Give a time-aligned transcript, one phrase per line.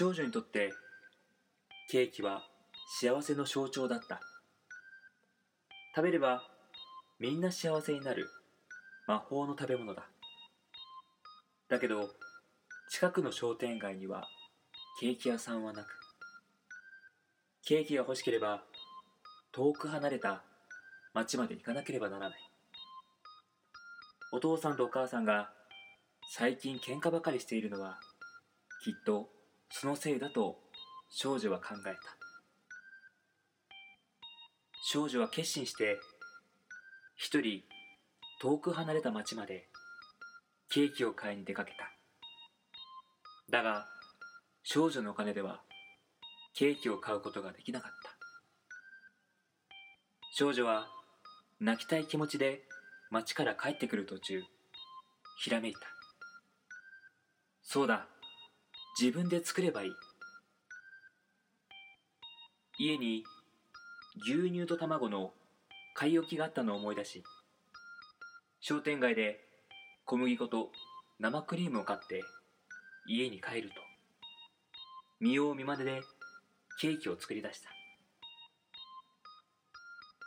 [0.00, 0.72] 少女にとって
[1.90, 2.40] ケーキは
[2.98, 4.18] 幸せの象徴だった。
[5.94, 6.42] 食べれば
[7.18, 8.26] みんな幸せになる。
[9.06, 10.06] 魔法の食べ物だ。
[11.68, 12.08] だけど
[12.88, 14.26] 近くの商店街には
[15.02, 15.88] ケーキ屋さんはなく。
[17.66, 18.62] ケーキが欲しければ
[19.52, 20.42] 遠く離れた
[21.12, 22.38] 町まで行かなければならない。
[24.32, 25.50] お父さんとお母さんが
[26.30, 28.00] 最近喧嘩ばかりしているのは
[28.82, 29.28] きっと
[29.70, 30.58] そのせいだと
[31.08, 32.16] 少女は考えた。
[34.82, 35.98] 少女は決心して
[37.16, 37.62] 一人
[38.40, 39.68] 遠く離れた町まで
[40.68, 41.90] ケーキを買いに出かけた。
[43.50, 43.86] だが
[44.62, 45.62] 少女のお金では
[46.54, 48.10] ケーキを買うことができなかった。
[50.32, 50.88] 少女は
[51.60, 52.62] 泣きたい気持ちで
[53.10, 54.42] 町から帰ってくる途中
[55.38, 55.80] ひらめいた。
[57.62, 58.06] そうだ。
[59.00, 59.92] 自分で作ればいい。
[62.78, 63.24] 家に
[64.26, 65.32] 牛乳と卵の
[65.94, 67.24] 買い置きがあったのを思い出し
[68.60, 69.40] 商店街で
[70.04, 70.70] 小麦粉と
[71.18, 72.22] 生クリームを買って
[73.06, 73.76] 家に帰ると
[75.18, 76.02] 見よう見まねで
[76.78, 77.70] ケーキを作り出した。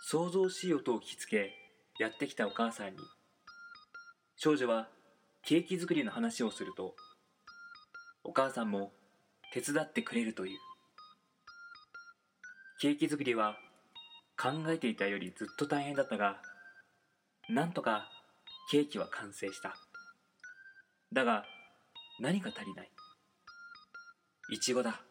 [0.02, 1.52] 想像しい音を聞きつけ
[2.00, 2.98] やってきたお母さんに
[4.36, 4.88] 少女は
[5.44, 6.96] ケーキ作りの話をすると
[8.24, 8.92] お母さんも
[9.52, 10.60] 手伝ってくれるという。
[12.80, 13.58] ケーキ作りは
[14.38, 16.42] 考えていたよりずっと大変だったが
[17.50, 18.10] なんとか
[18.72, 19.76] ケーキは完成した。
[21.12, 21.46] だが
[22.20, 22.90] 何か足りない。
[24.50, 25.02] いちごだ。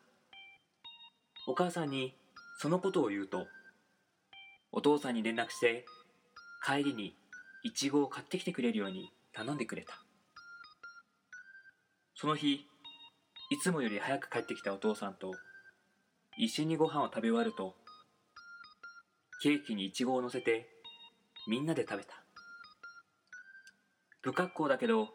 [1.47, 2.14] お母さんに
[2.58, 3.47] そのことを言うと
[4.70, 5.84] お父さんに連絡して
[6.64, 7.14] 帰りに
[7.62, 10.02] いちごを買ってきてくれるように頼んでくれた。
[12.14, 12.66] その日
[13.53, 15.34] いつもより早く帰ってきたお父さんと
[16.39, 17.75] 一緒にご飯を食べ終わると
[19.42, 20.71] ケーキにいちごを乗せて
[21.47, 22.15] みんなで食べた。
[24.22, 25.10] 不格好だけど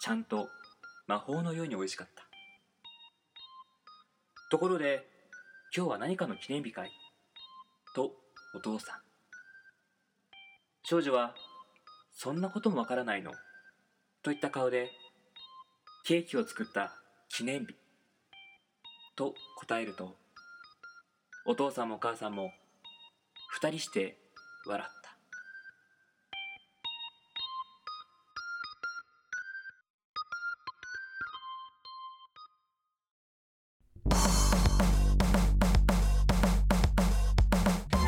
[0.00, 0.48] ちゃんと
[1.06, 2.24] 魔法のように美味しかった。
[4.50, 5.06] ところで
[5.76, 6.90] 今日は何かの記念日かい？
[7.94, 8.12] と
[8.54, 8.96] お父さん。
[10.84, 11.34] 少女は
[12.14, 13.30] そんなこともわからないの。
[14.22, 14.90] といった顔で
[16.06, 16.94] ケーキを作った
[17.34, 17.74] 記念日。
[19.16, 20.16] と答えると
[21.46, 22.52] お父さんもお母さんも
[23.48, 24.18] 二人して
[24.66, 25.16] 笑った。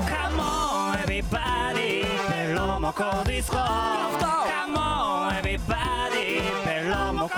[0.07, 4.24] カモンエビバディペロモコディスコ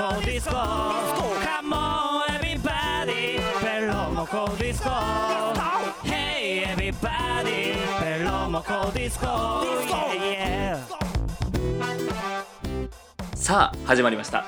[0.07, 1.77] ロモコディスコカモ
[2.21, 4.91] ンエビバディペロモコディスコ
[6.05, 7.75] Hey everybody.
[8.01, 10.79] ペロモコディスコ Yeah yeah.
[13.35, 14.45] さあ始まりました。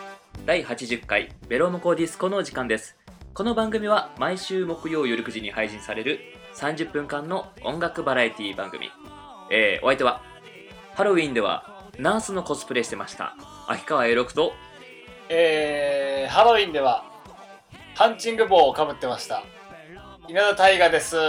[0.47, 2.97] 第80回ベロモコディスコの時間です。
[3.35, 6.21] この番組は毎週木曜夜9時に配信される
[6.55, 8.91] 30分間の音楽バラエティ番組。
[9.51, 10.23] えー、お相手は
[10.95, 13.35] ハロウィンではナースのコスプレしてました
[13.67, 14.53] 秋川栄六と
[15.31, 17.05] えー、ハロウィンでは
[17.95, 19.43] ハンチング帽をかぶってました。
[20.27, 21.17] 稲田大我です。
[21.17, 21.21] お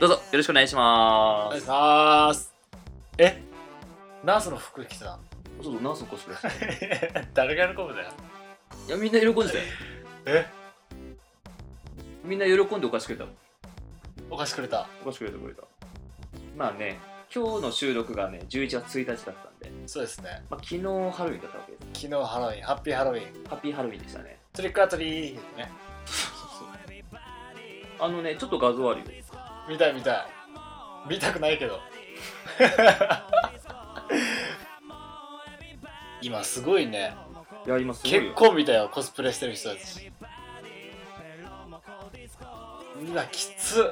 [0.00, 2.54] どうぞよろしくお願いしま願いしすます。
[3.18, 3.42] え？
[4.24, 5.18] ナースの服着てた
[5.62, 8.08] そうそうナースのコスプレして 誰が喜ぶだよ。
[8.88, 9.64] いやみんな喜んでたよ。
[10.26, 10.46] え？
[12.24, 13.26] みんな喜んでお菓子くれた
[14.30, 14.86] お菓子くれた。
[15.02, 15.64] お菓子くれたくれた。
[16.56, 16.98] まあね
[17.34, 20.42] 今日の収録がね11月1日だったんで、そうですね。
[20.48, 20.86] まあ、昨日ハ
[21.24, 23.20] ロウィンだったわけです昨日ハロウィンハッピーハロウィン。
[23.46, 24.38] ハッピーハロウィンでしたね。
[24.54, 25.40] トリックアトリーね。
[28.00, 29.06] あのねちょっと画像あるよ。
[29.68, 30.26] 見たい見たい。
[31.10, 31.78] 見たくないけど。
[36.22, 37.14] 今すごいね。
[37.66, 38.20] いや今すごいよ。
[38.22, 40.10] 結構見たよコスプレしてる人たち。
[42.98, 43.84] うわきつっ。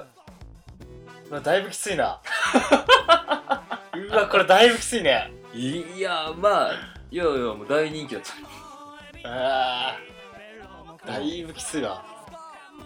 [1.29, 2.23] うわだいぶきついな。
[3.93, 6.73] うわこれだいぶきついねいやまあ
[7.11, 9.29] いやいやもう大人気だった。
[9.29, 12.05] あーだいぶきついわ。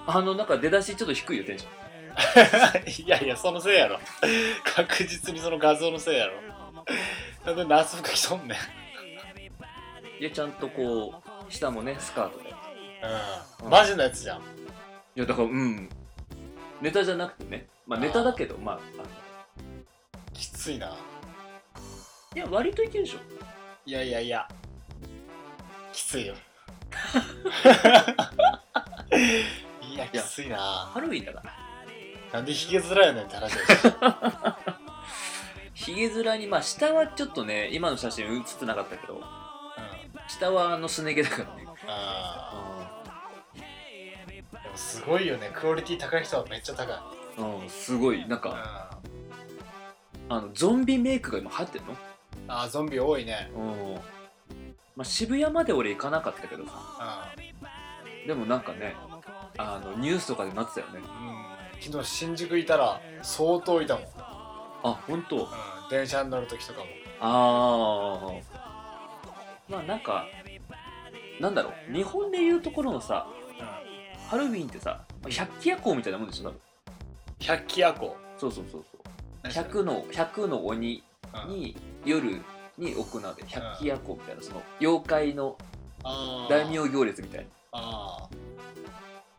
[0.07, 1.85] あのなんか出だしちょっと低いよテンション。
[3.05, 3.99] いやいやそのせいやろ。
[4.65, 6.41] 確実にその画像のせいやろ。
[7.45, 8.57] なんでナース服着とんね
[10.21, 10.23] ん。
[10.23, 12.49] いやちゃんとこう下もねスカートで。
[12.49, 12.53] い
[13.65, 13.71] うん。
[13.71, 14.43] マジのやつじゃん。
[15.15, 15.89] やだからうん。
[16.81, 17.67] ネタじゃなくてね。
[17.87, 19.05] まあネタだけどまああの。
[20.33, 20.97] きついな
[22.35, 23.19] いや割といけるでしょ。
[23.87, 24.49] いやいやいや。
[25.93, 26.35] きついよ。
[30.13, 30.59] きついな。
[30.59, 31.53] ハロウィンだから。
[32.33, 33.95] なんでヒゲ面やねんって話だし。
[35.95, 39.23] ひげ面にまあ下はちょっとね今の写真写ってなかったけど。
[40.27, 41.67] 下はあのすね毛だからね。
[41.87, 43.61] あー。
[43.61, 45.53] でもすごいよね。
[45.55, 46.97] クオリティ高い人はめっちゃ高い。
[47.39, 48.21] うん、うん、すごい。
[48.27, 48.39] なんうん。
[48.41, 48.99] か
[50.29, 51.97] あのゾンビメイクが今流行ってんの
[52.49, 53.51] あーゾンビ多いね。
[53.57, 53.95] うん。
[54.97, 56.73] まあ渋谷まで俺行かなかったけどさ。
[58.25, 58.95] うでもなんかね
[59.59, 61.01] あのニュースとかでなってたよね。
[61.01, 61.07] ん、うん、
[61.81, 64.11] 昨日新宿いたら相当いたもん、うん、
[64.83, 65.49] あ本当？
[65.91, 66.87] 電車に乗る時とかも。
[67.21, 70.27] ああまあなんか
[71.41, 71.93] なんだろう。
[71.93, 73.27] 日本でいうところのさ
[73.59, 73.67] うん。
[74.29, 76.61] ハロウィンってさ百鬼夜行みたいなもんでしょ多分。
[77.41, 78.17] 百鬼夜行。
[78.39, 79.01] そうそうそうそう。
[79.43, 81.03] 何それ？100の100の鬼うん
[81.49, 82.41] に夜
[82.79, 85.57] に行われる百鬼夜行みたいなその妖怪の
[86.49, 88.29] 大名行列みたいな、あ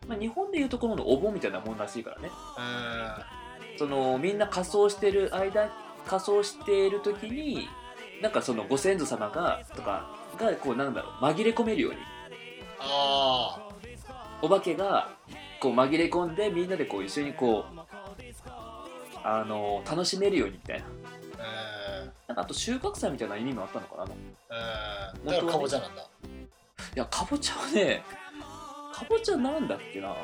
[0.08, 2.30] まあ、日本でいうところのお盆みたいなもんらしいからね。
[2.58, 3.20] あ
[3.78, 5.70] そのみんな仮装してる間
[6.06, 7.68] 仮装している時に
[8.22, 10.10] なんかそのご先祖様がとか
[10.40, 11.98] がこうなんだろう紛れ込めるように。
[12.80, 13.58] あ
[14.42, 15.10] お化けが
[15.60, 17.80] こう紛れ込んでみんなでこう一緒にこう
[19.24, 20.86] あの楽しめるようにみたいな。
[20.86, 20.90] あ
[21.80, 21.85] うん
[22.28, 25.24] なんかあと収穫祭みたいな意味もあったのかないう。
[25.24, 25.26] ん。
[25.26, 26.08] だからかぼちゃなんだ。
[26.96, 28.04] やかぼちゃはね
[28.94, 30.16] かぼちゃなんだっけな。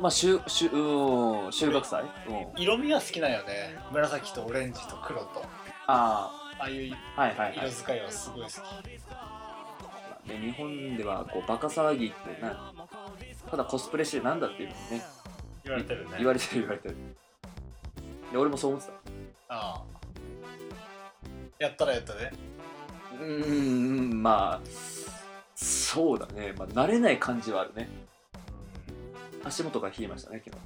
[0.00, 3.76] まあ収収うん収穫祭、うん、色味は好きなんよね。
[3.92, 5.42] 紫とオレンジと黒と。
[5.86, 7.58] あああいうあはいはいはい。
[7.58, 8.54] 色使いはすごい好き。
[10.28, 12.74] ね、日本ではこうバカ騒ぎってな
[13.50, 15.04] ただコスプレしてなんだっていうのにね。
[15.64, 16.10] 言われてるね。
[16.18, 16.96] 言われてる言われてる。
[18.30, 19.54] で俺もそう思ってた。
[19.54, 19.97] ああ
[21.58, 22.32] やったらやったで。
[23.20, 24.68] うーんまあ
[25.56, 27.88] そうだね、まあ、慣れない感じはあるね。
[29.44, 30.62] 足元が冷えましたね昨日。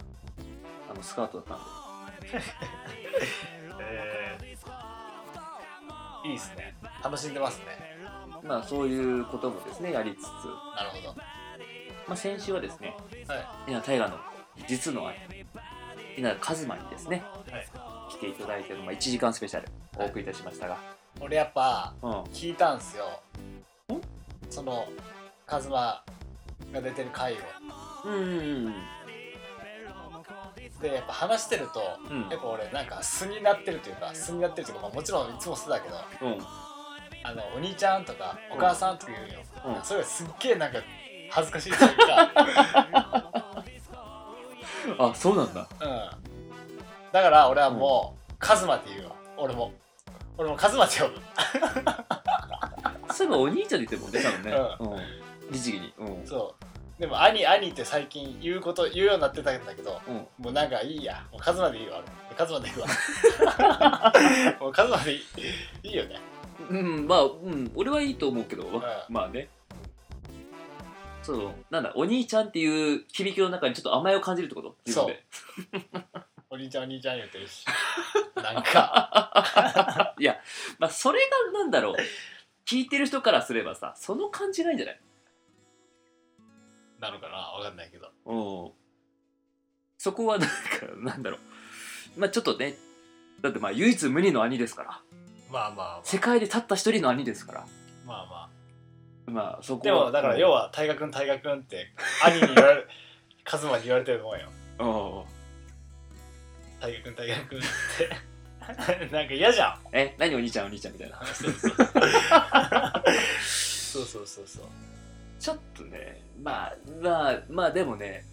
[0.91, 2.29] あのスカートだったんで。
[3.81, 6.75] えー、いいですね。
[7.03, 7.67] 楽しんでますね。
[8.43, 11.15] まあそういうこともですねやりつつ、なるほど。
[12.07, 12.95] まあ、先週はですね
[13.29, 13.37] は
[13.67, 13.71] い。
[13.71, 14.19] 稲大河の
[14.69, 15.17] 実の兄
[16.19, 17.67] 稲田和馬にですね、はい。
[18.11, 19.69] 来ていただいての、まあ、1時間スペシャル
[19.99, 20.79] お送りいたしましたが、
[21.21, 22.11] 俺やっぱうん。
[22.25, 23.21] 聞いたんすよ。
[23.93, 24.01] ん
[24.51, 24.89] その
[25.47, 26.03] カズマ
[26.73, 27.37] が出てる回を。
[28.05, 28.17] うんう
[28.71, 28.75] ん
[30.81, 31.81] でやっぱ話してると、
[32.11, 32.29] うん。
[32.29, 36.39] やっぱ俺なんか素になってるというか素になってるというか、まあ、もちろんいつも素だけどうん。
[37.25, 39.41] あのお兄ちゃんとかお母さんとか言うよ、
[39.77, 39.85] うん。
[39.85, 40.81] それがすっげえなんか
[41.31, 42.33] 恥ずかしいというか。
[44.99, 45.69] あそうなんだ。
[45.81, 45.89] うん。
[47.13, 49.15] だから俺はもう、カズマって言うわ。
[49.37, 49.73] 俺も
[50.43, 51.15] 俺もカズマって呼ぶ
[53.15, 54.57] そういえばお兄ちゃんって言ってもんね多分ね。
[54.81, 55.53] うん。
[55.53, 55.93] 律儀に。
[55.99, 56.27] うん。
[56.27, 56.55] そ
[56.99, 60.15] うでも兄兄って最近言うこと言うようになってたんだけどうん。
[60.45, 61.25] もうなんかいいや。
[61.31, 62.03] もうカズマでいいわ。
[62.29, 64.13] 俺カズマでいいわ。
[64.61, 65.23] もうカズマでいい
[65.85, 66.21] いいよね。
[66.71, 68.83] うん、まあ、うん、俺はいいと思うけど、ん。
[69.09, 69.49] まあね。
[71.23, 74.77] そう、なんだ、お兄ちゃんっていう響きの中にちょっと甘えを感じるってこと？
[74.85, 75.25] 自分で。
[76.53, 77.65] お兄ちゃんお兄ちゃん言ってるし
[78.37, 80.39] なんかいや、
[80.79, 81.19] まあ、それ
[81.53, 81.97] がなんだろう。
[82.67, 85.01] 聞いてる人からすればさ、その感じないんじゃない？
[87.01, 87.37] なのかな？
[87.39, 88.73] わかんないけどうん。
[89.99, 90.55] そこはなんか、
[90.99, 91.39] なんだろ
[92.17, 92.21] う。
[92.21, 92.77] まあちょっとね、
[93.41, 95.01] だってまあ唯一無二の兄ですから。
[95.51, 97.67] まあまあまあ世界でたった一人の兄ですから。
[98.07, 98.27] まあ
[99.27, 100.65] ままあそこあでもだから要は。
[100.65, 101.93] は大河君大河君って
[102.25, 102.87] 兄に言われ
[103.43, 105.42] カズマに言われてると思うようん。
[106.83, 107.63] 大河君大河君っ
[107.99, 108.11] て
[109.13, 111.21] なんか嫌じゃんえ、何お兄ちゃんお兄ちゃんみたいな。
[111.25, 111.63] そうそう
[113.47, 114.65] そうそうそうそう
[115.41, 118.25] ちょっとね、まあ、まあ、まあでもね、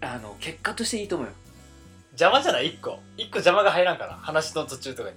[0.00, 1.32] あの、結果としていいと思うよ。
[2.12, 2.68] 邪魔じゃない？
[2.68, 5.16] 一個一個邪魔が入らんから話の途中とかに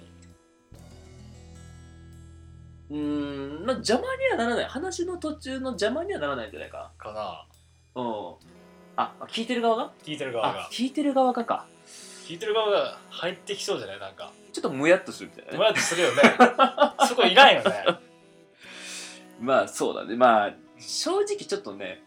[2.90, 4.64] うーん、まあ邪魔にはならない。
[4.66, 7.46] 話の途中の邪魔にはならないんじゃないかかなな。
[7.94, 8.34] うん。
[8.96, 9.92] あ、聞いてる側が？
[10.04, 11.66] 聞いてる側あが、聞いてる側がか。
[12.32, 14.00] 聞いてる側が入ってきそうじゃない？
[14.00, 15.58] なんかちょっともやっとするみたいなね。
[15.58, 16.22] どうやってするよね
[17.06, 17.84] そこいらんよね
[19.38, 20.16] まあそうだね。
[20.16, 22.02] まあ、正直ちょっとね、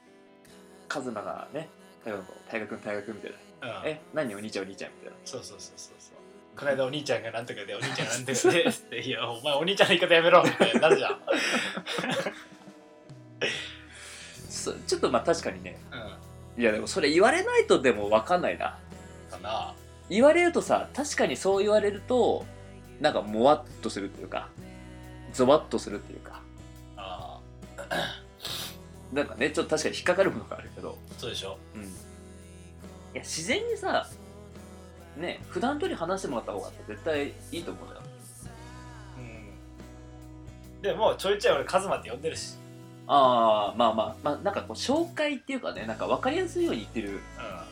[0.87, 1.69] カズマがね、
[2.03, 3.81] 大学大学大学みたいな。
[3.81, 5.15] うんえ、何お兄ちゃんお兄ちゃんみたいな。
[5.25, 6.15] そうそうそうそうそう
[6.57, 11.19] この間お兄ちゃんがなんとかでお兄ちゃんがなんとかでっていやお前お兄ちゃんの言い方やめろってなるじゃん、
[14.49, 15.77] そうちょっとまあ確かにね。
[16.57, 18.79] うん、いやでもそれ言われないとでも分かんないな。
[19.29, 19.75] かな
[20.09, 22.45] 言われるとさ確かにそう言われると
[22.99, 24.49] なんかもわっとするっていうか
[25.33, 26.41] ゾワッとするっていうか。
[26.95, 27.39] あ
[29.11, 31.57] なんかねちょっと確かに引っかかるものがあるけど、ーそうでしょ。
[31.75, 31.85] うん、い
[33.13, 34.07] や自然にさ
[35.17, 38.01] ね普段通り話してもらった方が絶対いいと思うよ。
[39.17, 40.81] うん。
[40.81, 42.55] でもうちょいちょい俺カズマって呼んでるし。
[43.07, 47.19] ああまあまあまあなんかこう紹介っていうかねなんか分かりやすいように言ってるうんっ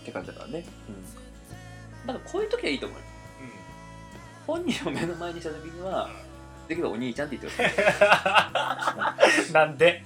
[0.06, 0.66] て感じだからね。
[0.88, 1.24] うん
[2.06, 3.04] だからこういう時はいいと思うよ。
[4.46, 6.10] 本人を目の前にした時には
[6.68, 10.04] できればお兄ちゃんって言ってほしうんなんで？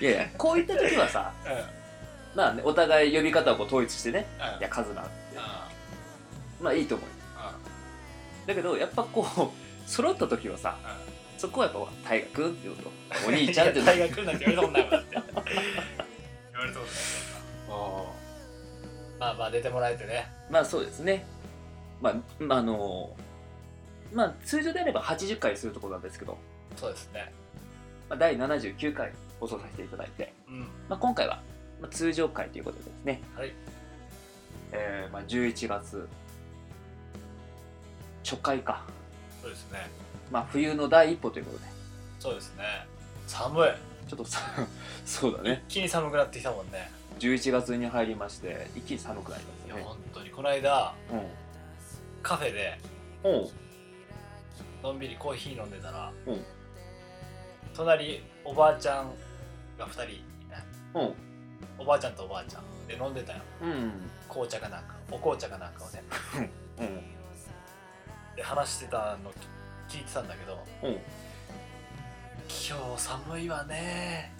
[0.00, 1.52] いいやいやこういった時はさうん。
[1.52, 1.58] うん
[2.34, 4.26] まあねお互い呼び方をこう統一してね
[4.58, 5.10] いやカズナって。
[6.62, 7.12] まあいいと思うよ。
[8.46, 10.76] だけどやっぱこう揃った時はさ
[11.36, 12.90] そこはやっぱ大河君って言うと。
[13.28, 15.08] お兄ちゃんっていや大学なんて言われたことないもんだって。
[15.12, 16.94] 言われたことない
[17.66, 18.12] そんな
[19.22, 20.26] まあまあ出てもらえてね。
[20.50, 21.24] まあそうですね。
[22.00, 23.14] まあ、まあ、あの
[24.12, 26.36] まあ通常であれば80回するところなんですけど、
[26.74, 27.32] そうですね。
[28.10, 30.60] まあ、第79回放送させていただいて、うん。
[30.88, 31.40] まあ、今回は、
[31.80, 33.52] まあ、通常回ということでですね、はい。
[34.72, 36.08] えーまあ、11月。
[38.24, 38.82] 初回か、
[39.40, 39.88] そうですね。
[40.32, 41.64] まあ、冬の第一歩ということで。
[42.18, 42.64] そうですね。
[43.28, 43.70] 寒い。
[44.08, 44.40] ちょっとさ
[45.06, 45.62] そうだね。
[45.68, 46.90] 一気に寒くなってきたもんね
[47.22, 49.78] 11月に入りまして一気に寒くなりいますね。
[49.80, 50.30] や本当に。
[50.30, 51.22] この間うん。
[52.20, 52.76] カフェで
[54.82, 56.44] のんびりコーヒー飲んでたらうん。
[57.74, 59.12] 隣おばあちゃん
[59.78, 60.64] が2人いた
[60.98, 61.14] おう
[61.78, 62.62] おばあちゃんとおばあちゃん。
[62.88, 63.38] で飲んでたよ。
[63.62, 63.92] うん。
[64.28, 66.02] 紅茶かなんかお紅茶かなんかをね。
[66.80, 67.00] うん。
[68.34, 69.30] で話してたの
[69.88, 70.90] 聞いてたんだけど今
[72.96, 74.32] 日寒いわね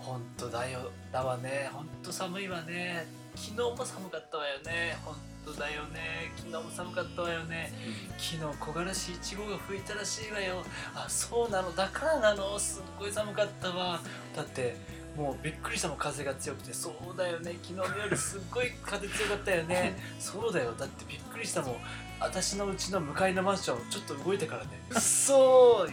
[0.00, 0.90] 本当だよ。
[1.12, 1.70] だわね。
[1.72, 3.06] 本当寒いわね。
[3.34, 4.96] 昨日も寒かったわよね。
[5.04, 5.14] 本
[5.44, 6.32] 当だよね。
[6.36, 7.72] 昨日も寒かったわよね。
[8.16, 10.64] 昨日木枯らしいちごが吹いたらしいわよ。
[10.94, 11.74] あそうなの。
[11.74, 12.58] だからなの。
[12.58, 14.00] すっごい寒かったわ。
[14.34, 14.76] だって
[15.16, 15.98] もうびっくりしたもん。
[15.98, 16.72] 風が強くて。
[16.72, 17.56] そうだよね。
[17.62, 19.96] 昨日の夜すっごい風強かったよね。
[20.18, 20.72] そうだよ。
[20.72, 21.76] だってびっくりしたもん。
[22.20, 24.70] 私のうちの向かいのマンションちょっと動いてからね。
[25.00, 25.92] そー。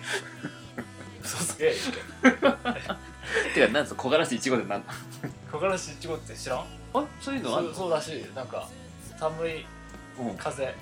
[1.23, 1.73] 嘘つけ。
[2.23, 2.33] 言
[3.55, 4.93] っててかなんすか木枯らしいちごでなんだ
[5.51, 6.59] 木 枯らしいちごって知らん？
[6.93, 8.25] あそういうのあるそうそうらしい。
[8.35, 8.67] なんか
[9.19, 9.65] 寒い
[10.19, 10.37] うん。
[10.37, 10.73] 風。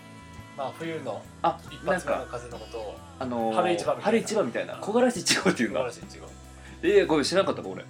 [0.57, 4.03] まあ冬のあ一な発目の風のことをあのー、春一番みたいな。
[4.03, 4.75] 春一番みたいな。
[4.75, 6.27] 木枯らしいちごっていう木の枯らしいちご
[6.83, 7.85] えー、ごめん知らなかったか俺。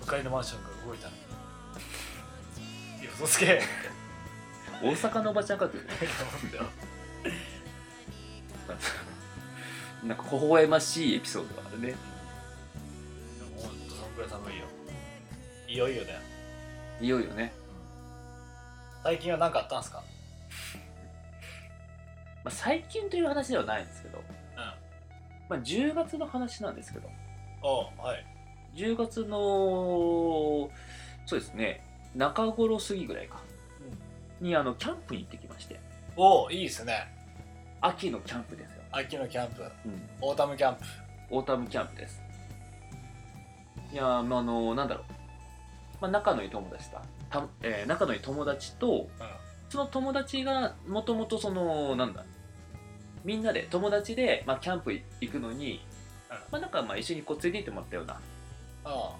[0.00, 1.14] 向かいのマンションが動いたの。
[3.02, 3.62] いや嘘つけ。
[4.80, 5.78] 大阪のおばちゃんかって
[10.06, 11.96] なんか微笑ましいエピソードがあるね
[14.24, 14.64] とそんくらい寒いよ
[15.68, 16.18] いよいよだよ。
[17.00, 17.52] いよいよね、
[19.04, 20.02] 最近は何かあったんすか？
[22.44, 24.24] まあ、最近という話ではないんですけど、うん。
[24.56, 24.74] ま
[25.50, 27.08] あ、10月の話なんですけど。
[27.62, 28.26] おうはい。
[28.74, 30.70] 10月の
[31.26, 31.84] そうですね。
[32.14, 33.40] 中頃過ぎぐらいか、
[34.40, 35.78] にあのキャンプに行ってきまして。
[36.16, 37.12] おおいいですね。
[37.80, 39.62] 秋のキャンプですよ、秋のキャンプ。
[39.62, 40.82] うん、オータムキャンプ。
[41.30, 42.22] オータムキャンプです
[43.92, 45.04] いやーまああのなんだろう、
[46.02, 46.98] まあ、仲のいい友達と
[47.30, 49.08] た、えー仲のいい友達と
[49.68, 52.24] その友達がもともとそのなんだ。
[53.24, 55.82] みんなで友達で、まあ、キャンプ行くのに、
[56.30, 56.36] うん。
[56.52, 58.20] まあなんかまあ一緒にこう連れて行ってもらったような
[58.84, 59.12] あ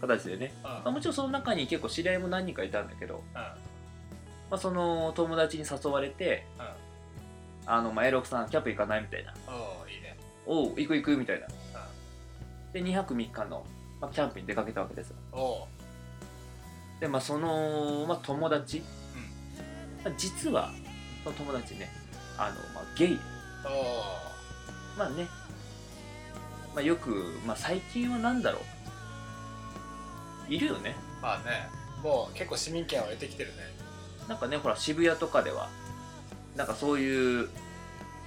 [0.00, 3.34] 形でね、あまあ、もちろんその中に結構知り合いも何人かいたんだけど、うん。
[3.34, 3.56] ま
[4.52, 6.66] あ、その友達に誘われてうん
[7.72, 9.34] 「あのまあ、エロクさんキャンプ行かない?」みたいな。
[9.46, 11.46] おういいね「おう行く行く」みたいな。
[12.72, 13.66] で2泊3日の、
[14.00, 15.16] まあ、キャンプに出かけたわけですよ。
[15.32, 17.00] おう。
[17.00, 18.82] でまあその、まあ、友達、
[20.04, 20.70] まあ実は
[21.24, 21.90] その友達ね
[22.36, 23.18] あの、まあ、ゲイ。
[24.96, 25.26] まあね、
[26.74, 28.58] まあ、よく、まあ、最近は何だろ
[30.48, 30.52] う。
[30.52, 30.96] いるよね。
[31.22, 31.68] まあね。
[32.02, 33.56] もう結構市民権を得てきてるね。
[34.28, 35.68] なんかねほら渋谷とかでは
[36.56, 37.48] なんかそういう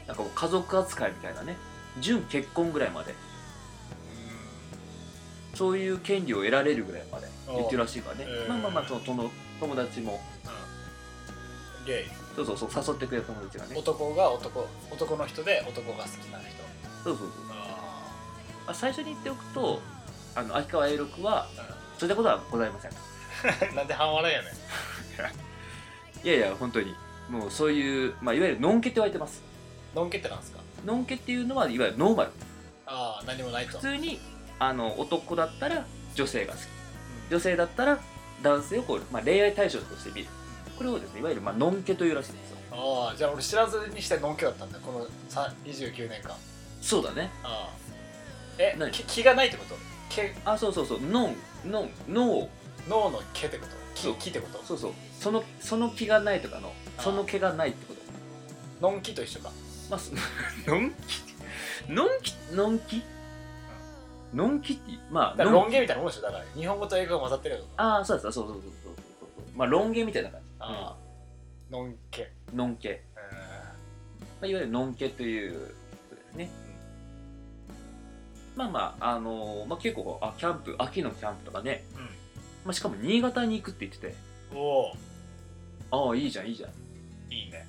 [0.07, 1.57] なんかもう家族扱いみたいなね。
[1.99, 3.13] 準結婚ぐらいまで
[5.53, 8.25] そういう権利を得られるぐらいまで言ってるらしいからね。
[8.25, 8.99] おうまあまあまあその
[9.59, 10.19] 友達も。
[11.79, 11.85] うん。
[11.85, 12.05] ゲイ。
[12.35, 13.75] そうそうそう誘ってくれる友達がね。
[13.77, 16.63] 男が男男の人で男が好きな人。
[17.03, 17.53] そうそうそう、あ
[18.65, 19.81] まあ、最初に言っておくと
[20.35, 22.91] あの秋川 A 六はあそういったことはございません。
[22.91, 22.95] う
[23.73, 24.53] んなんで半笑いやねん。
[26.27, 26.95] いやいや本当に。
[27.29, 29.41] もうそういう、まあ、いわゆるノンケって言われてます。
[29.95, 30.59] のんけってなんですか？
[30.85, 32.31] ノンケっていうのはいわゆるノーマル。
[32.85, 33.73] ああ何もないと。
[33.73, 34.19] 普通に
[34.67, 36.61] あの男だったら女性が好き。
[37.29, 37.99] 女性だったら
[38.41, 40.27] 男性をこう、まあ、恋愛対象として見る。
[40.77, 42.57] これをですねいわゆる、まあ、ノンケというらしいんですよ。
[42.71, 46.35] ああじゃあ俺知らずにしてのんけだったんだこのさ29年間。
[46.81, 47.29] そうだね。
[47.43, 47.73] ああ
[48.57, 48.91] え何？
[48.91, 49.75] き気がないってこと？
[50.09, 50.99] 毛あそうそうそう。
[51.01, 52.47] ノンノンノー
[52.89, 53.71] 脳の毛ってこと？
[53.95, 54.15] そう。
[54.15, 54.63] 木ってこと？
[54.63, 54.91] そうそう。
[55.19, 57.93] そのその気がないとかのその気がないってこ
[58.81, 58.87] と。
[58.87, 59.51] のんきと一緒か。
[59.89, 60.11] まあす
[60.67, 60.95] のんき？
[61.89, 62.33] のんき？
[62.53, 63.03] のんき？
[64.33, 66.43] のんきってまあだからロン毛みたいなもんでしょだから。
[66.55, 69.57] 日本語と英語が混ざってるよああそうですそうそうそうそうそうそう。
[69.57, 70.47] まあロン毛みたいな感じ。
[70.59, 70.95] あ
[71.69, 71.95] あのん。
[72.11, 73.21] けうんのんけ、うま
[74.43, 75.59] あ、いわゆるのんけというこ
[76.09, 76.49] とですね。
[78.55, 81.97] まあまああのーまあ結構あキャンプ秋のキャンプとかね、ん。
[82.65, 84.15] まあ、しかも新潟に行くって言ってて。
[84.55, 84.93] おお
[85.91, 86.71] ああいいじゃんいいじゃん。
[87.33, 87.67] いいね。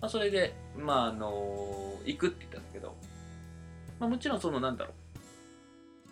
[0.00, 2.94] まあ、それで、まああの行くって言ったんだけど、
[3.98, 4.94] まあ、もちろんそのなんだろう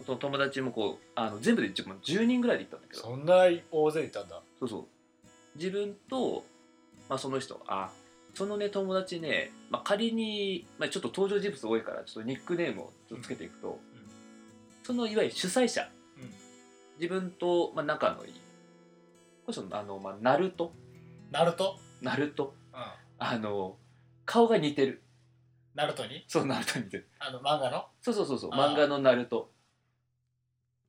[0.09, 3.03] その友達もこうあの全部で10 10人ぐらいで行ったんだけど。
[3.03, 4.41] そんな大勢いたんだ。
[4.59, 4.85] そうそう。
[5.55, 6.47] 自分と、
[7.11, 7.61] まあ、その人。
[7.67, 7.91] あ
[8.33, 13.79] そのね友達ね、まあ、仮に、まあ、ちょっと登場人物多いからちょっとニックネームをつけていくと、
[14.83, 15.87] そのいわゆる主催者、
[16.17, 16.31] うん。
[16.99, 18.33] 自分と、まあ、仲のいい
[19.45, 20.73] この人あの、まあ、ナルト。
[21.31, 21.79] ナルト？
[22.01, 22.55] ナルト。
[22.73, 22.81] うん。
[23.19, 23.77] あの
[24.25, 25.03] 顔が似てる。
[25.75, 26.25] ナルトに？
[26.29, 27.11] そうナルトに似てる。
[27.19, 27.85] あの漫画の？
[28.01, 28.51] そうそうそうそう。
[28.53, 29.51] 漫画のナルト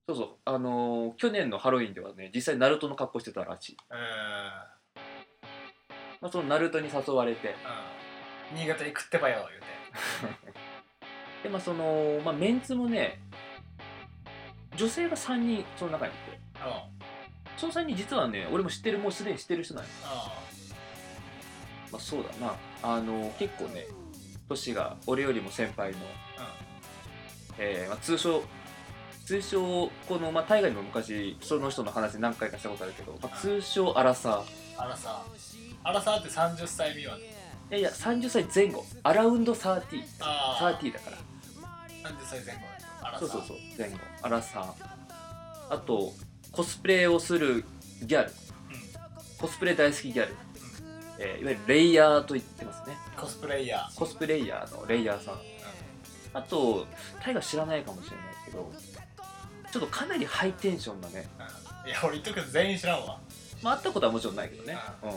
[0.10, 0.28] そうそう。
[0.46, 3.98] あのー去年のハロウィンではね実際ナルトの格好してたらしい、うん。
[6.22, 7.56] まあ、そのナルトに誘われて。
[8.52, 8.58] うん。
[8.58, 9.62] 新潟に食ってばよ言う
[10.42, 10.60] て。
[11.44, 13.22] でまあその、まあ、メンツもね
[14.76, 16.40] 女性が3人その中にいて。
[16.66, 16.72] うん。
[16.72, 17.00] うん
[17.56, 19.90] その3人実はね俺も知ってるもうすでに知ってる人なんよ。
[21.92, 22.56] まあそうだな。
[22.82, 23.86] あの結構ね
[24.48, 25.98] 年が俺よりも先輩の、
[27.60, 28.42] えーまあ、通称
[29.30, 34.44] 通称この、まあ、大河にも昔その人の話何回かしたことあるけど、まあ、通称アラサー。
[34.76, 35.22] あらさ
[35.84, 37.20] あらさって30歳未満。
[37.20, 37.22] い
[37.70, 38.84] やいや30歳前後。
[39.04, 41.18] アラウンド3030あだから。
[42.10, 42.62] 30歳前後。
[43.04, 43.98] あらさそうそうそう前後。
[44.24, 44.66] アラサー。
[45.70, 46.12] あと
[46.52, 47.66] コスプレをする
[48.02, 48.32] ギャル。
[49.40, 50.36] コスプレ大好きギャル、
[51.20, 52.98] えーいわゆるレイヤーと言ってますね。
[53.16, 53.96] コスプレイヤー。
[53.96, 55.36] コスプレイヤーのレイヤーさん。
[56.34, 56.88] あと
[57.22, 58.72] タイが知らないかもしれないけど
[59.72, 61.28] ちょっとかなりハイテンションなね。
[61.84, 61.90] うん。
[61.90, 63.20] いや俺言っとくけど全員知らんわ。
[63.62, 64.78] まあ会ったことはもちろんないけどね。
[65.04, 65.16] うん、ま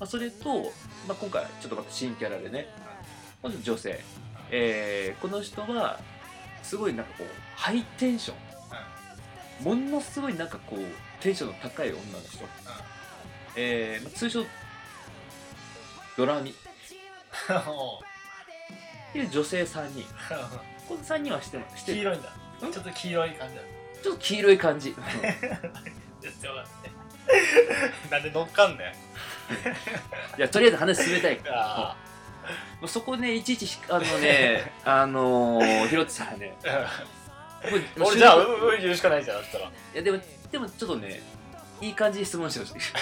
[0.00, 0.62] あ、それと、
[1.06, 2.68] まあ、今回ちょっとまた新キャラでね。
[3.42, 4.00] まず女性。
[4.50, 6.00] えーこの人は
[6.62, 7.26] すごいなんかこう
[7.56, 9.64] ハイテンション。
[9.64, 10.80] ものすごいなんかこう
[11.22, 12.44] テンションの高い女の人、
[13.56, 14.44] えーまあ通称
[16.16, 16.54] ドラミ。
[19.14, 20.04] いう女性3人
[20.86, 22.28] この3人は知ってます知ってる黄色いんだ。
[22.28, 23.62] んちょっと黄色い感じだ。
[24.02, 24.94] ちょっと黄色い感じ。
[26.20, 28.88] 絶対分かってなんで乗っかんねん。
[30.38, 31.40] いやとりあえず話進めたい。
[31.48, 31.96] あ
[32.80, 36.54] もうそこねいちいちしあのね あのー、ひろってたらね。
[37.96, 39.64] もう俺じゃあもううんうん言うしかないじゃんだったら。
[39.66, 40.20] いやでも
[40.50, 41.22] でもちょっとね
[41.80, 42.92] いい感じに質問してほし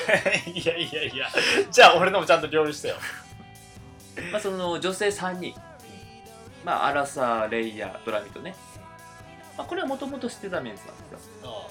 [0.46, 0.58] い。
[0.58, 1.28] いやいやいや。
[1.70, 2.96] じゃあ俺のもちゃんと料理してよ。
[4.32, 5.54] まあその女性3人。
[6.64, 8.67] まあアラサーレイヤードラミとね、ま
[9.58, 11.70] あ、これはもともと知ってたメンツなんですよ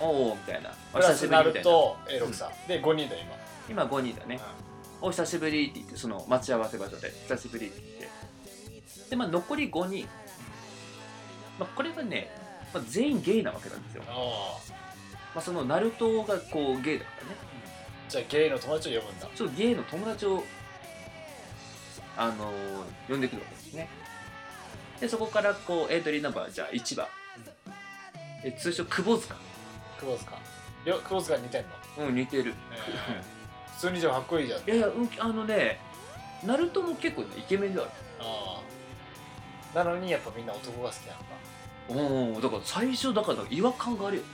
[0.00, 0.70] おおみたいな。
[0.92, 1.70] プラスなるみたいな。
[1.70, 2.50] と A6 さん。
[2.66, 3.22] で5人だよ
[3.68, 4.40] 今5人だね、
[5.00, 8.10] お久しぶりって言ってその待ち合わせ場所で久しぶりって言っ
[9.04, 9.10] て。
[9.10, 10.08] でまあ残り5人、
[11.58, 12.30] まあ、これがね、
[12.72, 14.02] まあ、全員ゲイなわけなんですよ、
[15.34, 17.36] まあ、そのナルトがこうゲイだからね。
[18.08, 19.28] じゃあゲイの友達を呼ぶんだ。
[19.34, 20.42] ちょっとゲイの友達を
[22.16, 23.88] あのー呼んでくるわけですね
[25.00, 27.06] でそこからこうエントリーナンバーじゃあ1番、
[28.44, 29.34] え通称窪塚。
[29.98, 30.32] 久保塚。
[30.84, 32.54] よ久保塚に似てんの、うん似てる。
[32.72, 33.40] えー
[33.80, 34.60] 普通にじゃあかっこいいじゃん。
[34.60, 35.80] いやいや、うん、あのね
[36.44, 37.94] ナルトも結構ねイケメンではある。
[38.20, 38.62] あ
[39.74, 39.84] あ。
[39.84, 41.24] なのにやっぱみんな男が好きなのか。
[41.88, 44.28] おおだから最初だから違和感があるよね。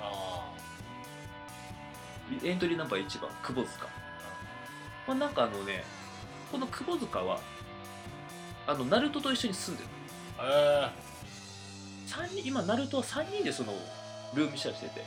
[0.00, 0.52] あ
[2.44, 3.88] エントリーナンバー1番窪塚、
[5.08, 5.82] まあ、なんかあのね
[6.52, 7.40] この窪塚は
[8.68, 9.90] あのナルトと一緒に住んでる。
[9.90, 9.95] あ
[10.40, 10.90] え
[12.06, 13.72] 三人今ナルトは3人でその
[14.34, 15.04] ルームシェアしてて、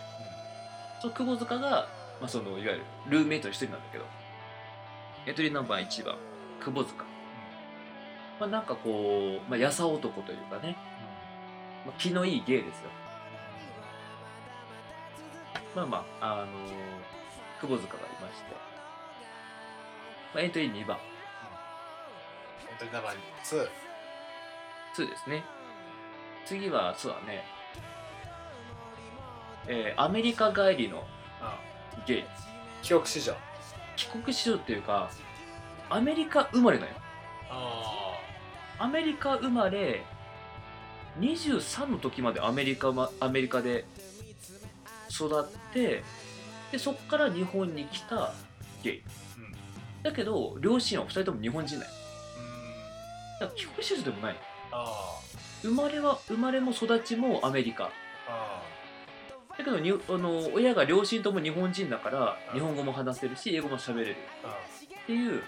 [1.01, 1.87] その窪塚が、
[2.19, 4.05] まあ、そのいわゆるルームメイトの一人なんだけど。
[5.25, 6.15] エントリーナンバー1番
[6.59, 7.03] 窪塚、
[8.39, 10.75] まあ、なんかこう、まあ、やさ男というかね、
[11.85, 12.89] まあ、気のいい芸ですよ。
[15.75, 16.51] まあまああの
[17.61, 18.55] 窪塚がいまして、
[20.33, 20.97] まあ、エントリー2番。
[20.97, 21.01] エ
[22.73, 23.88] ントリーナンバー2
[25.03, 25.43] 2ですね。
[26.45, 27.43] 次はそうだね
[29.67, 31.03] えーアメリカ帰りの
[32.07, 32.23] ゲイ
[32.81, 33.35] 記憶史上
[33.95, 35.11] 帰国子女っていうか
[35.89, 36.95] アメリカ生まれなんよ。
[37.49, 38.17] あ
[38.79, 40.03] アメリカ生まれ
[41.19, 43.85] 23の時までアメリカまアメリカで
[45.11, 46.03] 育って
[46.71, 48.33] でそっから日本に来た
[48.83, 49.03] ゲイうん。
[50.03, 54.35] だけど両親は2人とも日本人だんだから帰国子女でもない
[54.71, 55.19] あ
[55.61, 57.85] 生まれは生まれも育ちもアメリカ。
[57.85, 57.89] あ
[58.27, 58.61] あ
[59.57, 64.15] だけどにあの親が両親とも日本人だからうん日本語も話せるし英語も喋れる。
[64.43, 64.57] あ
[65.03, 65.41] っていう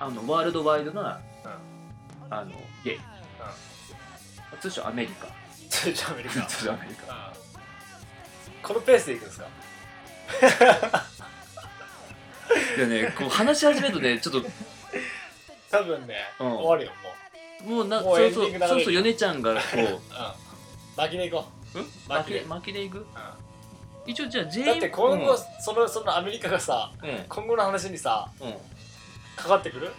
[0.00, 2.34] あのワールドワイドなうん。
[2.34, 2.52] あの
[2.84, 3.00] ゲイ。
[4.60, 5.26] 通称アメリカ。
[5.68, 6.42] 通常アメリカ。
[6.46, 7.12] 通称アメリカ。
[7.12, 7.36] ああ
[8.62, 9.46] このペースでいくんですか？
[12.76, 14.48] いやねこう話し始めるとねちょっと
[15.70, 16.46] 多分ね、うん。
[16.52, 17.11] 終わるよも
[17.64, 19.62] もうなもうそうそうエンディング流れるそうそう米ちゃんがこう。
[19.80, 19.98] うん。
[20.96, 21.44] 巻きでいこ
[21.74, 21.78] う。
[21.78, 22.98] 巻巻ききで巻きでいく？
[22.98, 23.06] う、
[24.06, 25.38] 一応じゃあ全うん、だって今後、うん。
[25.60, 27.24] そのそのアメリカがさうん。
[27.28, 28.52] 今後の話にさうん。
[29.36, 29.90] かかってくる？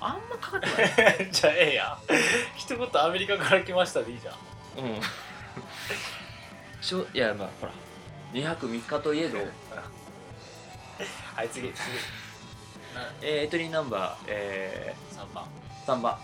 [0.00, 0.66] あんまかかって
[1.02, 1.28] ない。
[1.32, 1.98] じゃあええやん。
[2.56, 4.34] 一言アメリカから来ましたでいいじゃん。
[4.84, 5.00] うん。
[6.80, 7.72] しょいやまあほら。
[8.32, 9.38] 2泊3日といえど。
[9.38, 9.44] は
[11.44, 11.72] い次次。
[13.22, 15.44] えー、エントリーナンバー、え3番。
[15.86, 16.18] ー、3番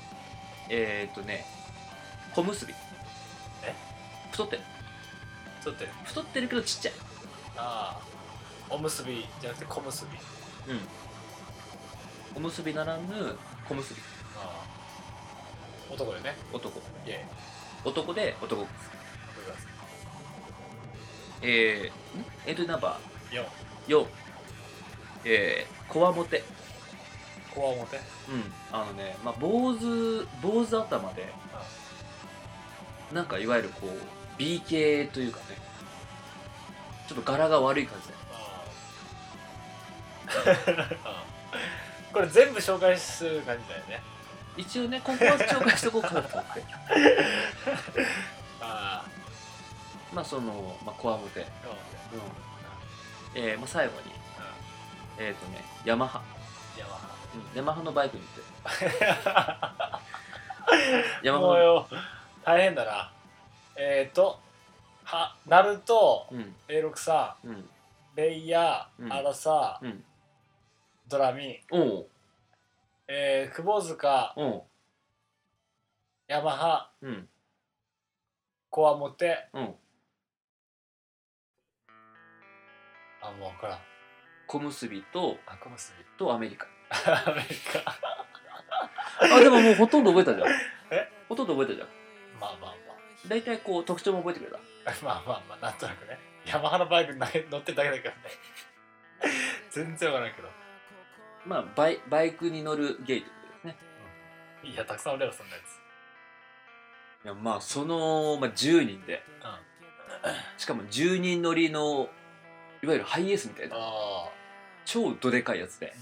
[0.68, 1.44] えー、っとね
[2.34, 2.66] 小結。
[2.66, 2.72] び
[3.64, 3.74] え？
[4.30, 4.62] 太ってる。
[5.62, 6.94] ちょっとね太ってるけどちっちゃい。
[7.56, 8.74] ああ。
[8.74, 10.06] おむすびじゃなくて小結。
[10.06, 10.10] び
[10.72, 10.80] うん。
[12.36, 13.36] おむすびならぬ
[13.68, 13.94] 小結。
[13.94, 14.00] び
[14.36, 14.64] あ
[15.90, 15.92] あ。
[15.92, 16.34] 男よね。
[16.52, 16.80] 男。
[17.06, 17.26] イエ
[17.84, 18.66] 男で男
[21.42, 22.24] えー、ん？
[22.46, 22.98] エントリーナンバ
[23.30, 24.06] 4ー4
[25.24, 26.44] えー、こわもて
[27.54, 28.00] こわもて。
[28.28, 28.52] うん。
[28.70, 31.32] あのねまあ坊主坊主頭で
[33.12, 33.90] なんかいわゆるこう
[34.38, 35.44] B 系というかね
[37.06, 38.14] ちょっと柄が悪い感じで
[41.04, 41.24] あ
[42.12, 44.02] これ全部紹介する感じだよね。
[44.56, 46.64] 一応ねここは紹介しとこうかなと思って。
[48.60, 49.04] あ
[50.12, 51.46] まあその、まあ、こわもて、うん。
[51.46, 51.48] あ
[53.34, 54.12] えーまあ、最後に
[55.18, 56.20] えっ、とねヤマハ、
[56.78, 58.98] ヤマハうん、ヤマハのバイクに乗って
[61.26, 61.48] ヤマハの。
[61.48, 61.86] もうよ。
[62.44, 63.12] 大変だな。
[63.76, 64.38] えっ、ー、と
[65.04, 66.54] はナルトうん。
[66.68, 67.70] A6 さんうん。
[68.14, 69.12] レイヤうん。
[69.12, 70.04] ーアラサうん。
[71.08, 72.06] ドラミおう。
[73.08, 74.62] えー、窪塚おう。
[76.28, 77.28] ヤマハうん。
[78.70, 79.74] コアモテうん。
[83.22, 83.78] あもう分からん。
[84.46, 85.92] 小結びとあ小結。
[85.98, 87.98] びとアメリカアメリカ
[89.20, 90.48] あでももうほとんど覚えたじゃん。
[90.90, 91.08] え？
[91.28, 91.88] ほとんど覚えたじゃん。
[92.40, 92.74] まあまあ
[93.28, 94.58] 大体こう特徴も覚えてくれた。
[95.04, 96.18] まあまあまあなんとなくね。
[96.46, 97.26] ヤマハのバイクに乗
[97.58, 98.20] ってるだけだけどね。
[99.70, 100.48] 全然わからんけど。
[101.46, 103.76] まあバイバイクに乗るゲイってことですね。
[104.64, 105.80] いやたくさん俺らそんなやつ。
[107.24, 109.22] いやまあその、まあ、10人で。
[110.58, 112.08] しかも10人乗りの
[112.82, 113.76] いわゆるハイエースみたいな。
[113.76, 114.28] あ
[114.84, 115.94] 超どでかいやつで、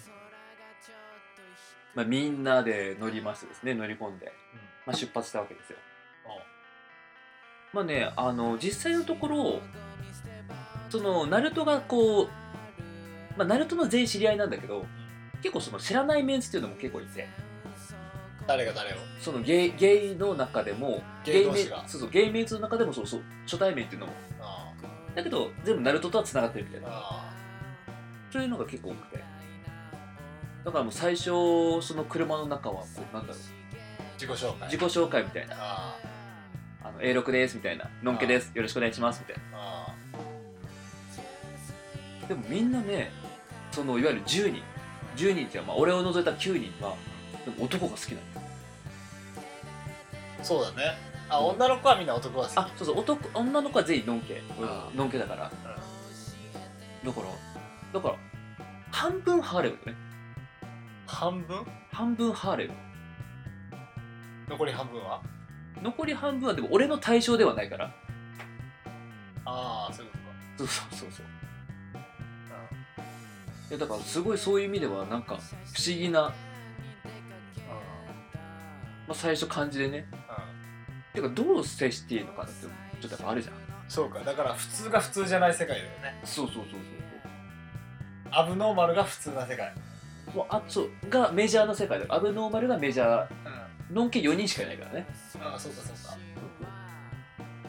[2.00, 4.32] まあ、みんなで乗りましてですね乗り込んで、
[4.86, 5.76] まあ、出発したわけですよ。
[7.74, 9.60] まあねあの実際のところ
[10.88, 12.28] そのナルトがこう
[13.36, 14.86] まあナルトの全員知り合いなんだけど
[15.42, 17.28] 結構その知らないメンツっていうのも結構いて。
[18.46, 18.96] 誰が誰を？
[19.20, 21.86] そのゲイゲイの中でもゲイ同士が。
[21.86, 24.12] そうそうゲイメンツの中でもそうそう初対面っていうのも。
[24.40, 24.72] あ
[25.14, 26.88] だけど全部ナルトとはつながってるみたいな。
[26.90, 27.30] あ。
[28.32, 29.22] そういうのが結構多くて
[30.64, 31.24] だからもう最初
[31.80, 33.42] その車の中はこうなんだろう。
[34.14, 34.68] 自己紹介。
[34.68, 35.56] 自己紹介みたいな。
[35.58, 35.96] あ
[36.82, 37.88] あの A6 ですみたいな。
[38.02, 38.52] のんけです。
[38.54, 39.94] よろしくお願いしますみたいな。
[42.28, 43.10] でもみんなね
[43.72, 44.62] そのいわゆる10人。
[45.16, 46.94] 10人っていうかまあ俺を除いた9人は
[47.44, 48.20] でも男が好きなの。
[50.40, 50.98] あそうだね。
[51.28, 52.58] あ女の子はみんな男が好き。
[52.58, 52.98] あそうそう。
[52.98, 54.42] 男女の子は全員のんけ。
[54.62, 55.50] あのんけだから。
[57.04, 57.26] だから
[57.94, 58.14] だから
[58.90, 59.96] 半分ハーレムだね
[61.10, 61.66] 半分？
[61.92, 62.74] 半分ハーレム。
[64.48, 65.20] 残り半分は？
[65.82, 67.92] 残り半分はでも俺の対象ではないから。
[69.44, 70.18] ああそういうこ
[70.58, 70.70] とか。
[70.70, 71.26] そうそうそうそう。
[73.70, 76.32] いやだからすごいそういう意味ではなんか不思議な、ま
[79.10, 80.06] あ、最初感じでね。
[81.14, 83.54] てかどう接していいのかなってちょっとやっぱあるじゃん。
[83.88, 84.20] そうか。
[84.20, 86.20] だから普通が普通じゃない世界だよね。
[86.24, 86.64] そうそうそう
[88.30, 89.72] アブノーマルが普通な世界。
[89.74, 89.89] そう
[90.34, 92.06] もうあそうがメジャーな世界だ。
[92.06, 93.26] からアブノーマルがメジャー。
[93.90, 93.94] うん。
[93.94, 95.06] のんけ4人しかいないからね。
[95.40, 96.16] ああそうかそうか。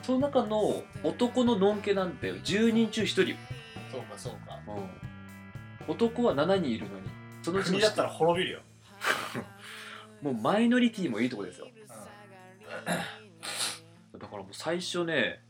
[0.03, 3.21] その中の男ののんけなんて10人中1人。
[3.29, 3.35] よ、
[3.91, 4.59] そうかそうか。
[5.87, 7.11] 男は7人いるのに。
[7.41, 8.61] そのうちの国だったら滅びるよ、
[10.21, 11.67] もうマイノリティもいいとこですよ。
[14.13, 15.43] う だからもう最初ね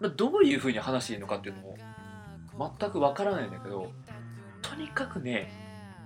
[0.00, 1.76] まあどういう風に話していいのかっていうのも
[2.78, 3.92] 全くわからないんだけど
[4.62, 5.52] とにかくね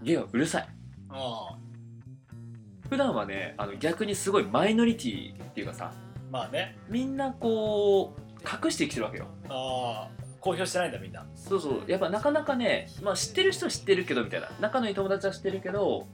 [0.03, 0.69] ゲイはうるさい。
[1.11, 1.57] あ
[2.89, 5.93] 普段はねあの逆にすごいマイノリティっていうかさ
[6.31, 6.77] まあね。
[6.89, 9.27] みんなこう隠して生きてるわけよ。
[9.49, 11.27] ああ公表してないんだみんな。
[11.35, 11.91] そうそう。
[11.91, 14.49] やっぱなかなかね、まあ、知ってる人は知ってるけどみたいな。
[14.61, 16.07] 仲のいい友達は知ってるけど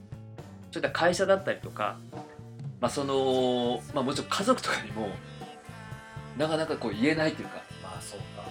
[0.71, 1.99] そういった会社だったりとか、
[2.81, 5.09] まあそのまあ、もちろん家族とかにも
[6.37, 7.61] なかなかこう言えないというか。
[7.83, 8.43] まあそうか。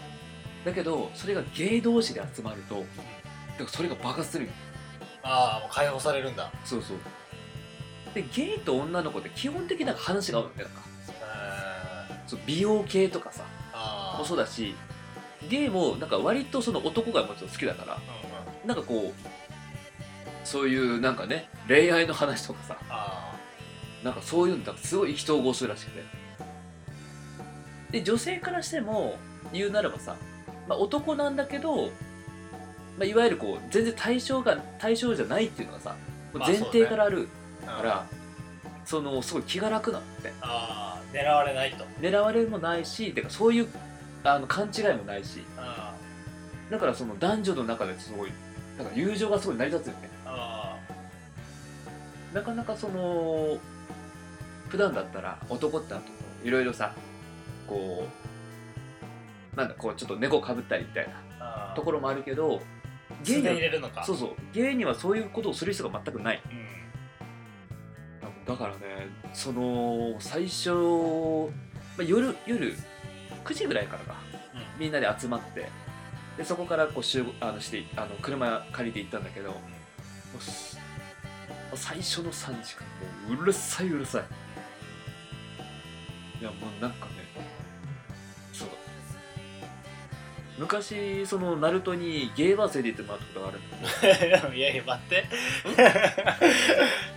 [0.64, 2.86] だけどそれがゲイ同士で集まるとだか
[3.58, 4.50] らそれが爆発するよ
[5.24, 6.50] ああもう解放されるんだ。
[6.64, 6.98] そうそう。
[8.14, 10.82] でゲイと女の子って基本的になんか話が合うわけだから。
[12.10, 12.28] えー。
[12.28, 14.74] そう美容系とかさああもそうだし
[15.48, 18.00] ゲイもなんか割とその男がもちろん好きだからうん
[18.62, 18.68] うん。
[18.68, 23.34] なんかこうそういうなんかね恋愛の話とかさあ
[24.02, 26.24] なんかそういうのがすごい意気投合するらしくて。
[27.90, 29.16] で女性からしても
[29.52, 30.16] 言うならばさ、
[30.68, 31.90] まあ、男なんだけど、
[32.98, 35.96] まあ、いわゆるこう全然対象が対象じゃないっていうのがさ
[36.34, 37.28] 前提からある
[37.66, 38.06] あから、
[38.84, 40.32] そのすごい気が楽なのって。
[40.40, 41.84] ああ狙われないと。
[42.00, 43.68] 狙われもないしてかそういう
[44.24, 45.42] あの勘違いもないし。
[45.56, 45.94] あ
[46.70, 48.30] だからその男女の中ですごい
[48.78, 50.10] なんか友情がすごい成り立つよね。
[50.26, 50.76] あ
[52.32, 53.58] なかなかその
[54.68, 56.04] 普段だったら男ってあと
[56.42, 56.92] いろいろさ
[57.68, 58.08] こ
[59.54, 62.60] うなんだこうちょっと猫かぶったりみたいなところもあるけど
[63.24, 64.04] ゲイ素でには入れるのか。
[64.04, 64.34] そうそう。
[64.52, 66.42] ゲイにはそういうことをする必要が全くない。
[66.44, 68.44] うん。
[68.46, 70.74] だからねその最初、ま
[72.00, 72.76] あ、夜夜
[73.44, 74.14] 9時ぐらいからか。
[74.54, 74.60] うん。
[74.78, 75.68] みんなで集まって。
[76.36, 79.60] でそこからこう集合あのしてあの車借りて行ったんだけども
[80.36, 80.76] うす
[81.74, 82.84] 最初の3時間
[83.28, 84.24] もううるさいうるさい。
[86.40, 87.06] いやもうなんか
[90.58, 95.24] 昔そのナルトにゲーバー連れて行ってもらったことがあるんだいやいや待って。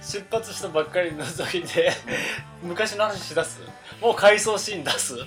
[0.01, 1.91] 出発したばっかりの時で
[2.63, 3.61] 昔の話しだす？
[4.01, 5.15] もう回想シーン出す？
[5.15, 5.19] い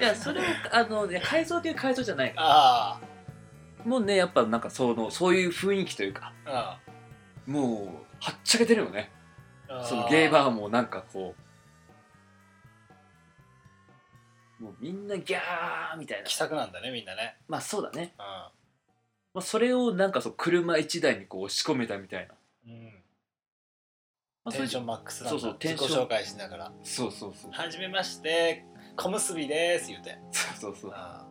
[0.00, 3.00] やそれはあのね改造という改造じゃないあ
[3.84, 6.78] もうねやっぱなんかそのそういう雰囲気というかあ。
[7.46, 9.10] もうはっちゃけてるよね。
[9.68, 9.84] ああ。
[9.84, 11.40] そのゲーバーもなんかこう
[14.60, 16.24] もうみんなギャーみたいな。
[16.24, 17.36] 気さくなんだねみんなね。
[17.48, 18.22] まあそうだね、う
[19.34, 22.84] まあ、それをなんかそう車1台にこう押し込めたみたいな、ん、うん、
[24.44, 25.40] まあ、テンションンマックスなんだ。
[25.40, 26.72] そうそうテン自ション己紹介しながら。
[26.82, 28.64] そうそうそう「はじめまして
[28.96, 30.18] 小結びです」言うて。
[30.30, 30.92] そうそうそう。
[30.94, 31.26] あ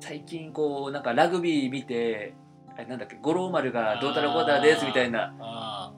[0.00, 2.34] 最近こうなんかラグビー見て
[2.74, 5.34] あれなんだっけ五郎丸がどうたらこうたらですみたいな。
[5.40, 5.94] あ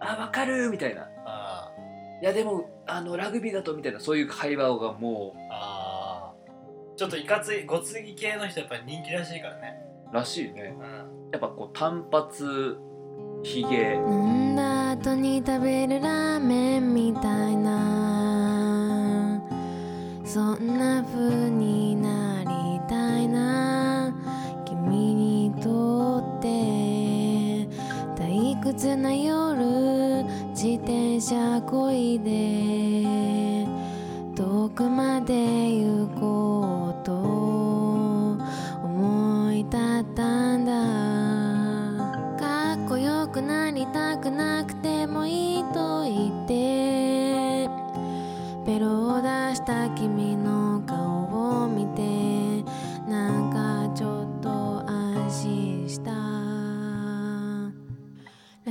[0.00, 1.08] あわかるみたいな。
[1.24, 1.72] あ
[2.20, 5.77] いやでもあのラグビーだとみたいなそういう会話がもああ
[6.98, 9.78] ちょっといかついごつぎ系の人やっぱり人気らしいからね。
[10.10, 10.74] うらしいね。
[10.76, 11.30] うん。
[11.30, 12.76] やっぱこう単発
[13.44, 14.56] ひげ飲ん。
[14.56, 19.40] だ後に食べるラーメンみたいな。
[20.24, 24.12] そんな風になりたいな。
[24.66, 26.48] 君にとって。
[28.20, 33.68] 退屈な夜自転車こいで。
[34.34, 35.97] 遠くまで行